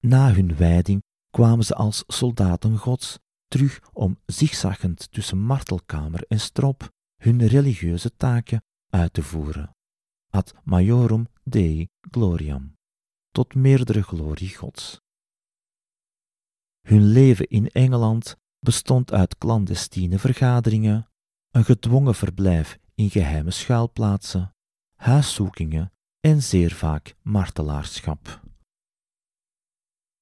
[0.00, 6.90] Na hun wijding kwamen ze als soldaten Gods terug om zigzaggend tussen martelkamer en strop
[7.16, 9.75] hun religieuze taken uit te voeren.
[10.30, 12.76] Ad majorum Dei gloriam,
[13.30, 15.00] tot meerdere glorie Gods.
[16.80, 21.08] Hun leven in Engeland bestond uit clandestine vergaderingen,
[21.50, 24.54] een gedwongen verblijf in geheime schuilplaatsen,
[24.94, 28.40] huiszoekingen en zeer vaak martelaarschap.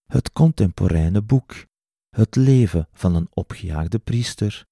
[0.04, 1.66] Het contemporaine boek
[2.16, 4.66] Het leven van een opgejaagde priester,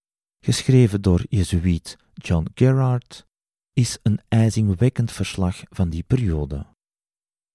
[0.45, 3.27] geschreven door Jezuïet John Gerard,
[3.73, 6.67] is een ijzingwekkend verslag van die periode.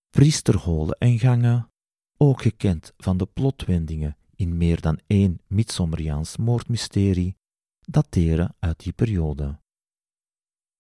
[0.10, 1.72] Priesterholen en gangen,
[2.18, 7.36] ook gekend van de plotwendingen in meer dan één Midsommeriaans moordmysterie,
[7.80, 9.60] dateren uit die periode.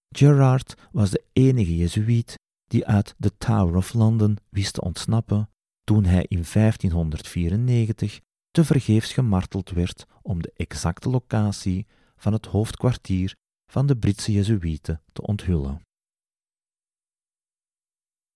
[0.09, 5.49] Gerard was de enige Jezuïet die uit de Tower of London wist te ontsnappen
[5.83, 8.19] toen hij in 1594
[8.51, 13.35] tevergeefs gemarteld werd om de exacte locatie van het hoofdkwartier
[13.71, 15.81] van de Britse Jezuïeten te onthullen.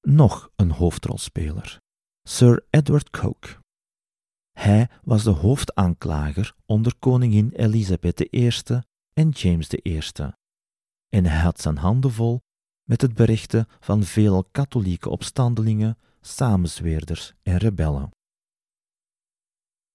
[0.01, 1.79] Nog een hoofdrolspeler,
[2.27, 3.59] Sir Edward Coke.
[4.51, 8.51] Hij was de hoofdaanklager onder koningin Elisabeth I
[9.13, 10.01] en James I,
[11.09, 12.41] en hij had zijn handen vol
[12.83, 18.09] met het berichten van veel katholieke opstandelingen, samenzweerders en rebellen.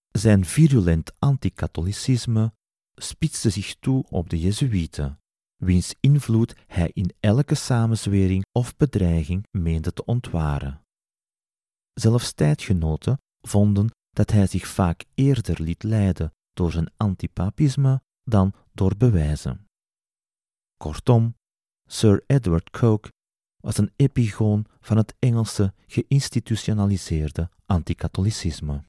[0.09, 2.53] Zijn virulent anticatholicisme
[2.95, 5.21] spitste zich toe op de Jezuïeten,
[5.57, 10.81] wiens invloed hij in elke samenzwering of bedreiging meende te ontwaren.
[11.93, 18.97] Zelfs tijdgenoten vonden dat hij zich vaak eerder liet leiden door zijn antipapisme dan door
[18.97, 19.67] bewijzen.
[20.77, 21.35] Kortom,
[21.89, 23.13] Sir Edward Coke
[23.57, 28.85] was een epigoon van het Engelse geïnstitutionaliseerde anticatholicisme.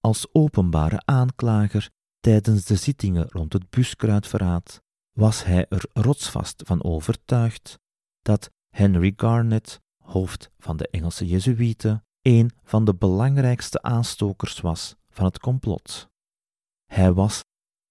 [0.00, 1.90] Als openbare aanklager
[2.20, 7.78] tijdens de zittingen rond het buskruidverraad was hij er rotsvast van overtuigd
[8.22, 15.24] dat Henry Garnet, hoofd van de Engelse Jezuïeten, een van de belangrijkste aanstokers was van
[15.24, 16.08] het complot.
[16.86, 17.44] Hij was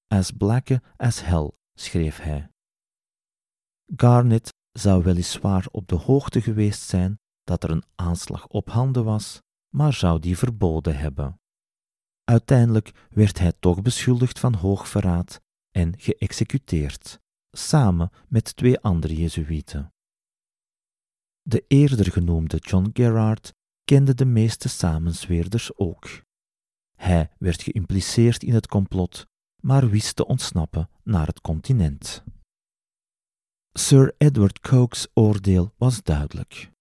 [0.08, 2.50] as black as hell, schreef hij.
[3.96, 9.42] Garnet zou weliswaar op de hoogte geweest zijn dat er een aanslag op handen was,
[9.70, 11.40] maar zou die verboden hebben.
[12.30, 17.20] Uiteindelijk werd hij toch beschuldigd van hoogverraad en geëxecuteerd,
[17.52, 19.94] samen met twee andere Jezuïeten.
[21.42, 23.54] De eerder genoemde John Gerard
[23.84, 26.24] kende de meeste samenzweerders ook.
[26.96, 29.26] Hij werd geïmpliceerd in het complot,
[29.62, 32.24] maar wist te ontsnappen naar het continent.
[33.74, 36.72] Sir Edward Coke's oordeel was duidelijk.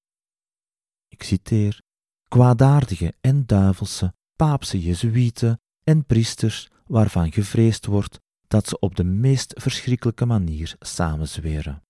[1.08, 1.82] Ik citeer:
[2.28, 9.54] Kwaadaardige en duivelse paapse jezuïeten en priesters waarvan gevreesd wordt dat ze op de meest
[9.56, 11.82] verschrikkelijke manier samenzweren.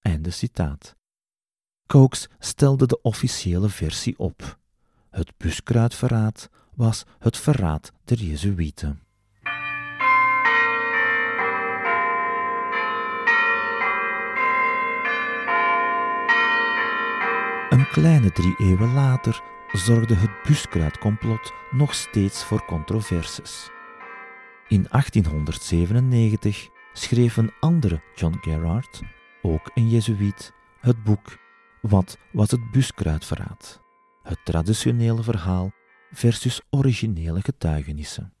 [0.00, 0.96] Einde citaat.
[1.86, 4.58] Cokes stelde de officiële versie op.
[5.10, 9.02] Het buskruidverraad was het verraad der Jezuïeten.
[17.68, 19.42] Een kleine drie eeuwen later
[19.72, 23.70] zorgde het buskruidcomplot nog steeds voor controverses.
[24.68, 29.00] In 1897 schreef een andere John Gerard,
[29.42, 31.38] ook een Jezuïet, het boek
[31.82, 33.80] Wat was het buskruidverraad?
[34.22, 35.72] Het traditionele verhaal
[36.10, 38.34] versus originele getuigenissen.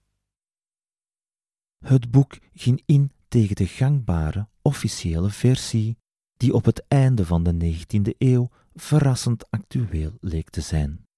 [1.78, 5.98] Het boek ging in tegen de gangbare officiële versie,
[6.36, 11.08] die op het einde van de 19e eeuw verrassend actueel leek te zijn.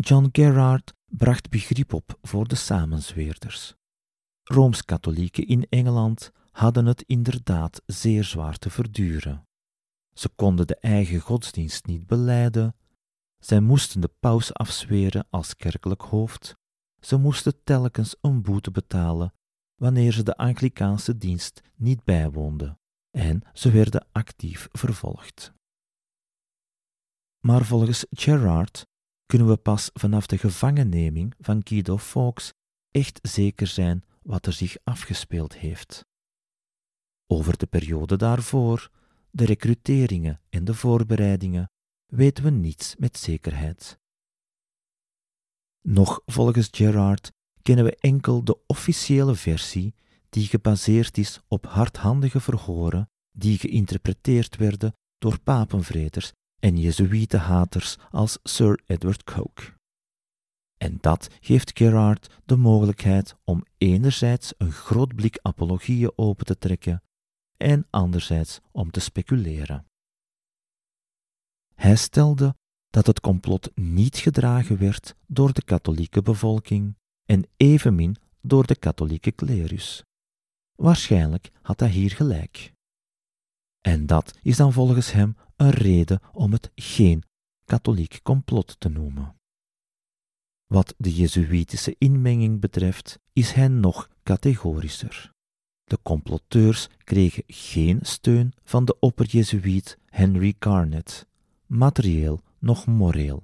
[0.00, 3.74] John Gerard bracht begrip op voor de samenzweerders.
[4.42, 9.46] Rooms-katholieken in Engeland hadden het inderdaad zeer zwaar te verduren.
[10.14, 12.76] Ze konden de eigen godsdienst niet beleiden,
[13.38, 16.56] zij moesten de paus afzweren als kerkelijk hoofd,
[17.00, 19.32] ze moesten telkens een boete betalen
[19.74, 22.78] wanneer ze de Anglikaanse dienst niet bijwoonden,
[23.10, 25.52] en ze werden actief vervolgd.
[27.38, 28.86] Maar volgens Gerard
[29.28, 32.52] kunnen we pas vanaf de gevangenneming van Guido Fawkes
[32.90, 36.04] echt zeker zijn wat er zich afgespeeld heeft.
[37.26, 38.90] Over de periode daarvoor,
[39.30, 41.70] de recruteringen en de voorbereidingen
[42.06, 43.98] weten we niets met zekerheid.
[45.82, 49.94] Nog volgens Gerard kennen we enkel de officiële versie
[50.28, 58.80] die gebaseerd is op hardhandige verhoren die geïnterpreteerd werden door papenvreters en Jezuïetenhaters als Sir
[58.86, 59.76] Edward Coke.
[60.76, 67.02] En dat geeft Gerard de mogelijkheid om enerzijds een groot blik apologieën open te trekken
[67.56, 69.86] en anderzijds om te speculeren.
[71.74, 72.54] Hij stelde
[72.90, 79.32] dat het complot niet gedragen werd door de katholieke bevolking en evenmin door de katholieke
[79.32, 80.02] klerus.
[80.74, 82.72] Waarschijnlijk had hij hier gelijk.
[83.88, 87.22] En dat is dan volgens hem een reden om het geen
[87.64, 89.36] katholiek complot te noemen.
[90.66, 95.32] Wat de Jezuïtische inmenging betreft, is hij nog categorischer.
[95.84, 101.26] De comploteurs kregen geen steun van de opperjezuïet Henry Garnet,
[101.66, 103.42] materieel noch moreel.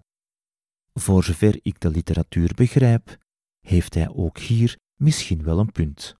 [0.93, 3.19] Voor zover ik de literatuur begrijp,
[3.61, 6.17] heeft hij ook hier misschien wel een punt.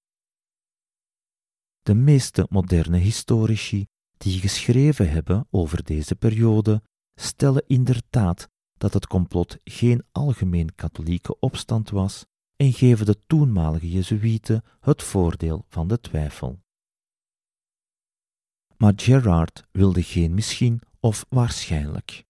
[1.83, 6.83] De meeste moderne historici die geschreven hebben over deze periode
[7.15, 12.25] stellen inderdaad dat het complot geen algemeen katholieke opstand was
[12.57, 16.63] en geven de toenmalige Jezuïeten het voordeel van de twijfel.
[18.77, 22.25] Maar Gerard wilde geen misschien of waarschijnlijk.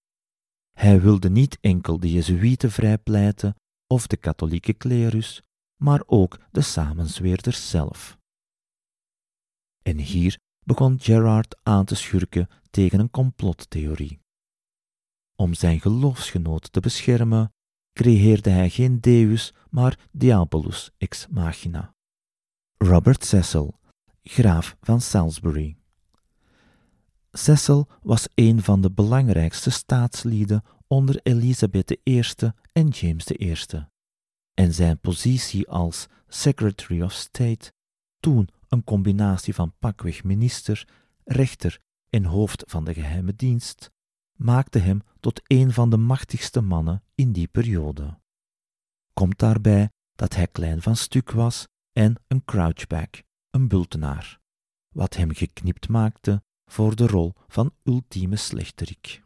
[0.73, 3.55] Hij wilde niet enkel de Jezuïeten vrijpleiten
[3.87, 5.43] of de katholieke klerus,
[5.77, 8.19] maar ook de samenzweerders zelf.
[9.83, 14.21] En hier begon Gerard aan te schurken tegen een complottheorie.
[15.37, 17.53] Om zijn geloofsgenoot te beschermen,
[17.93, 21.95] creëerde hij geen deus, maar diabolus ex machina.
[22.77, 23.79] Robert Cecil,
[24.23, 25.77] graaf van Salisbury.
[27.33, 32.23] Cecil was een van de belangrijkste staatslieden onder Elisabeth I
[32.73, 33.55] en James I,
[34.55, 37.73] en zijn positie als Secretary of State,
[38.21, 40.89] toen een combinatie van pakweg minister,
[41.25, 43.91] rechter en hoofd van de geheime dienst,
[44.37, 48.19] maakte hem tot een van de machtigste mannen in die periode.
[49.13, 54.41] Komt daarbij dat hij klein van stuk was en een crouchback, een bultenaar,
[54.89, 59.23] wat hem geknipt maakte voor de rol van ultieme slechterik.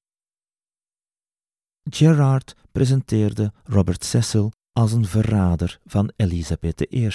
[1.91, 7.11] Gerard presenteerde Robert Cecil als een verrader van Elisabeth I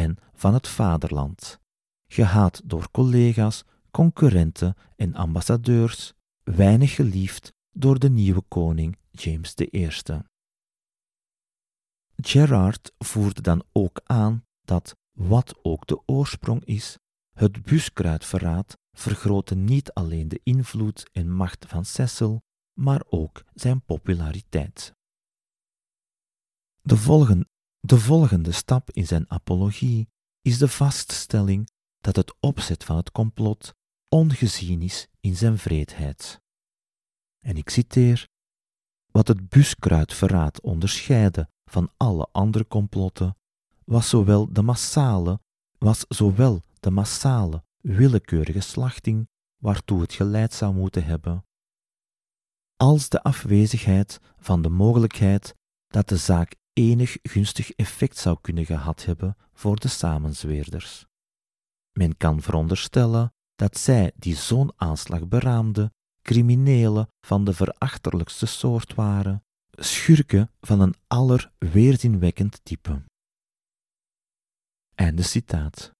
[0.00, 1.60] en van het vaderland,
[2.06, 9.88] gehaat door collega's, concurrenten en ambassadeurs, weinig geliefd door de nieuwe koning James I.
[12.16, 16.98] Gerard voerde dan ook aan dat, wat ook de oorsprong is,
[17.34, 22.42] het buskruidverraad vergrootte niet alleen de invloed en macht van Cecil,
[22.72, 24.94] maar ook zijn populariteit.
[26.82, 27.46] De volgende,
[27.80, 30.08] de volgende stap in zijn apologie
[30.42, 33.74] is de vaststelling dat het opzet van het complot
[34.08, 36.40] ongezien is in zijn vreedheid.
[37.40, 38.28] En ik citeer:
[39.10, 43.36] Wat het buskruidverraad onderscheidde van alle andere complotten,
[43.84, 45.40] was zowel de massale,
[45.78, 51.44] was zowel de massale, willekeurige slachting waartoe het geleid zou moeten hebben,
[52.76, 55.54] als de afwezigheid van de mogelijkheid
[55.86, 61.06] dat de zaak enig gunstig effect zou kunnen gehad hebben voor de samenzweerders.
[61.92, 69.44] Men kan veronderstellen dat zij die zo'n aanslag beraamden, criminelen van de verachtelijkste soort waren,
[69.70, 73.02] schurken van een allerweerzinwekkend type.
[74.94, 75.90] Einde citaat.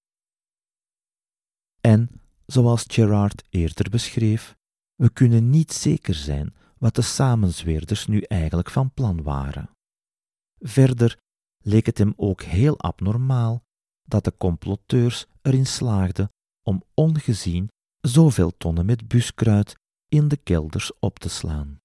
[1.81, 4.55] En, zoals Gerard eerder beschreef,
[4.95, 9.69] we kunnen niet zeker zijn wat de samenzweerders nu eigenlijk van plan waren.
[10.63, 11.17] Verder
[11.63, 13.63] leek het hem ook heel abnormaal
[14.01, 16.31] dat de comploteurs erin slaagden
[16.67, 17.67] om ongezien
[18.01, 19.75] zoveel tonnen met buskruid
[20.07, 21.79] in de kelders op te slaan.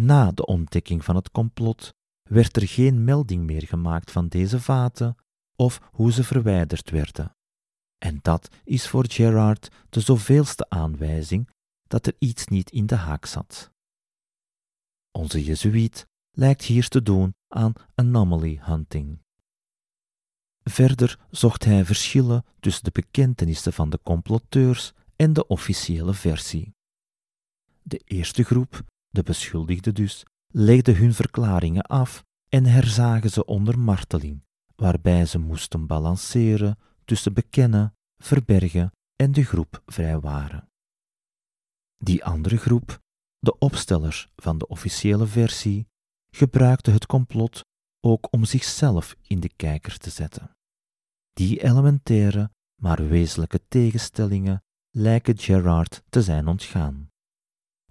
[0.00, 1.92] Na de ontdekking van het complot
[2.30, 5.16] werd er geen melding meer gemaakt van deze vaten
[5.56, 7.32] of hoe ze verwijderd werden.
[7.98, 11.50] En dat is voor Gerard de zoveelste aanwijzing
[11.82, 13.70] dat er iets niet in de haak zat.
[15.10, 16.06] Onze Jezuïet
[16.38, 19.22] lijkt hier te doen aan anomaly hunting.
[20.62, 26.74] Verder zocht hij verschillen tussen de bekentenissen van de comploteurs en de officiële versie.
[27.82, 34.44] De eerste groep, de beschuldigden dus, legde hun verklaringen af en herzagen ze onder marteling,
[34.76, 40.68] waarbij ze moesten balanceren tussen bekennen, verbergen en de groep vrijwaren.
[41.96, 43.00] Die andere groep,
[43.38, 45.86] de opstellers van de officiële versie,
[46.30, 47.64] gebruikte het complot
[48.00, 50.56] ook om zichzelf in de kijker te zetten.
[51.32, 52.50] Die elementaire,
[52.82, 57.10] maar wezenlijke tegenstellingen lijken Gerard te zijn ontgaan.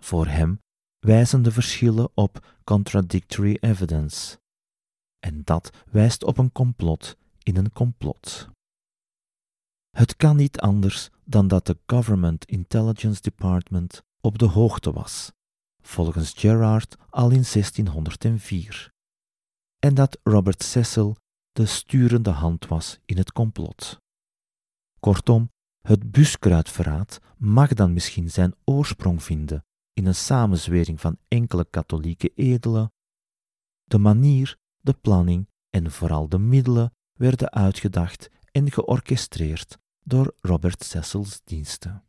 [0.01, 0.61] Voor hem
[0.99, 4.39] wijzen de verschillen op contradictory evidence.
[5.19, 8.49] En dat wijst op een complot in een complot.
[9.89, 15.31] Het kan niet anders dan dat de Government Intelligence Department op de hoogte was,
[15.87, 18.91] volgens Gerard al in 1604,
[19.79, 21.17] en dat Robert Cecil
[21.51, 24.01] de sturende hand was in het complot.
[24.99, 32.31] Kortom, het buskruidverraad mag dan misschien zijn oorsprong vinden in een samenzwering van enkele katholieke
[32.35, 32.91] edelen.
[33.83, 41.41] De manier, de planning en vooral de middelen werden uitgedacht en georchestreerd door Robert Cecil's
[41.43, 42.06] diensten.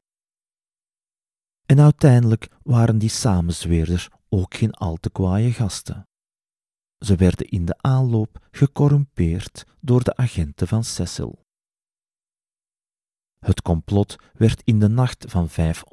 [1.69, 6.09] En uiteindelijk waren die samenzweerders ook geen al te kwaaie gasten.
[6.99, 11.47] Ze werden in de aanloop gecorrumpeerd door de agenten van Cecil.
[13.39, 15.85] Het complot werd in de nacht van 5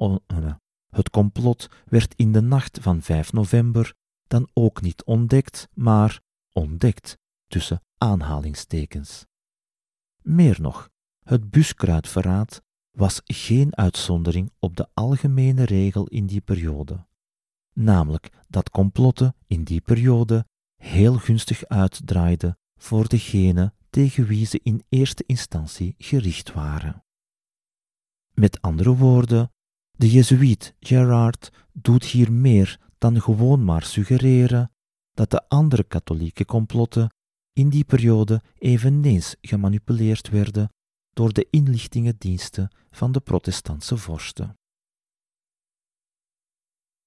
[0.86, 3.94] het complot werd in de nacht van 5 november
[4.26, 6.20] dan ook niet ontdekt, maar
[6.52, 9.26] ontdekt tussen aanhalingstekens.
[10.22, 10.90] Meer nog,
[11.22, 12.62] het buskruidverraad
[12.96, 17.06] was geen uitzondering op de algemene regel in die periode,
[17.72, 24.82] namelijk dat complotten in die periode heel gunstig uitdraaiden voor degene tegen wie ze in
[24.88, 27.04] eerste instantie gericht waren.
[28.34, 29.52] Met andere woorden,
[29.90, 34.72] de Jezuïet Gerard doet hier meer dan gewoon maar suggereren
[35.12, 37.14] dat de andere katholieke complotten
[37.52, 40.70] in die periode eveneens gemanipuleerd werden
[41.16, 44.58] door de inlichtingendiensten van de protestantse vorsten.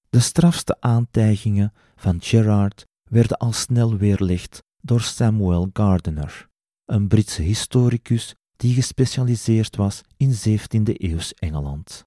[0.08, 6.48] De strafste aantijgingen van Gerard werden al snel weerlegd door Samuel Gardiner,
[6.84, 12.04] een Britse historicus die gespecialiseerd was in 17e-eeuws Engeland.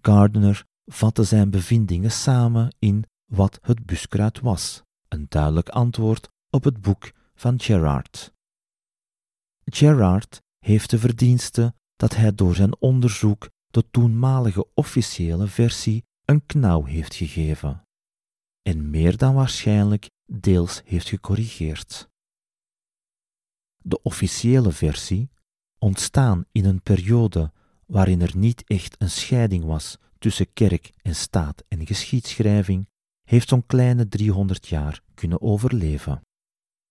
[0.00, 6.80] Gardner vatte zijn bevindingen samen in Wat het buskruid was, een duidelijk antwoord op het
[6.80, 8.32] boek van Gerard.
[9.70, 16.84] Gerard heeft de verdienste dat hij door zijn onderzoek de toenmalige officiële versie een knauw
[16.84, 17.84] heeft gegeven.
[18.62, 22.08] en meer dan waarschijnlijk deels heeft gecorrigeerd.
[23.76, 25.30] De officiële versie,
[25.78, 27.52] ontstaan in een periode
[27.86, 32.88] waarin er niet echt een scheiding was tussen kerk en staat en geschiedschrijving,
[33.22, 36.20] heeft zo'n kleine 300 jaar kunnen overleven.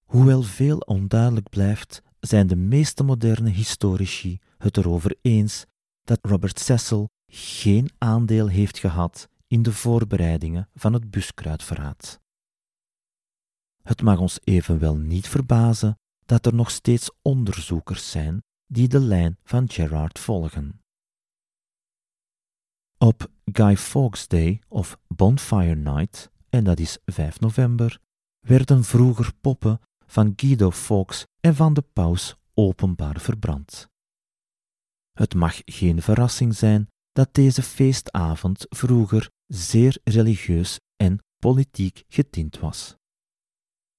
[0.05, 5.65] Hoewel veel onduidelijk blijft, zijn de meeste moderne historici het erover eens
[6.03, 12.19] dat Robert Cecil geen aandeel heeft gehad in de voorbereidingen van het buskruidverraad.
[13.83, 19.37] Het mag ons evenwel niet verbazen dat er nog steeds onderzoekers zijn die de lijn
[19.43, 20.81] van Gerard volgen.
[22.97, 27.99] Op Guy Fawkes Day of Bonfire Night, en dat is 5 november,
[28.39, 29.79] werden vroeger poppen
[30.09, 33.87] van Guido Fawkes en van de paus openbaar verbrand.
[35.11, 42.95] Het mag geen verrassing zijn dat deze feestavond vroeger zeer religieus en politiek getint was.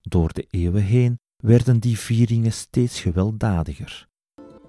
[0.00, 4.08] Door de eeuwen heen werden die vieringen steeds gewelddadiger.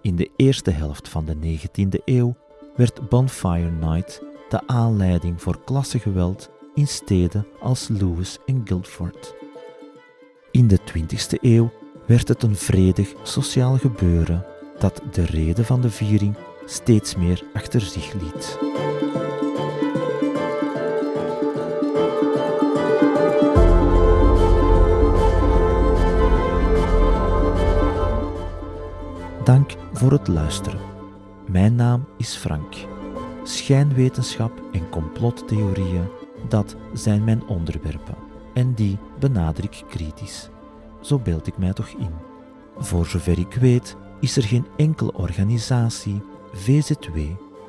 [0.02, 2.36] In de eerste helft van de 19e eeuw
[2.76, 9.41] werd Bonfire Night de aanleiding voor klassegeweld in steden als Lewis en Guildford.
[10.52, 11.72] In de 20e eeuw
[12.06, 14.46] werd het een vredig sociaal gebeuren
[14.80, 16.36] dat de reden van de viering
[16.66, 18.58] steeds meer achter zich liet.
[29.44, 30.80] Dank voor het luisteren.
[31.48, 32.76] Mijn naam is Frank.
[33.44, 36.08] Schijnwetenschap en complottheorieën,
[36.50, 38.31] dat zijn mijn onderwerpen.
[38.54, 40.50] En die benader ik kritisch.
[41.02, 42.12] Zo beeld ik mij toch in.
[42.78, 46.22] Voor zover ik weet, is er geen enkele organisatie,
[46.54, 47.18] VZW,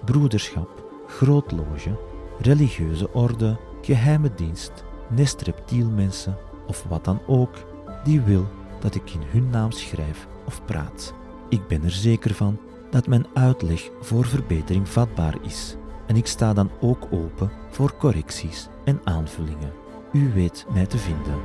[0.04, 1.98] broederschap, grootloge,
[2.38, 7.54] religieuze orde, geheime dienst, nest reptielmensen of wat dan ook,
[8.04, 8.46] die wil
[8.80, 11.14] dat ik in hun naam schrijf of praat.
[11.48, 12.58] Ik ben er zeker van
[12.90, 15.76] dat mijn uitleg voor verbetering vatbaar is
[16.06, 19.81] en ik sta dan ook open voor correcties en aanvullingen.
[20.12, 21.40] U weet mij te vinden.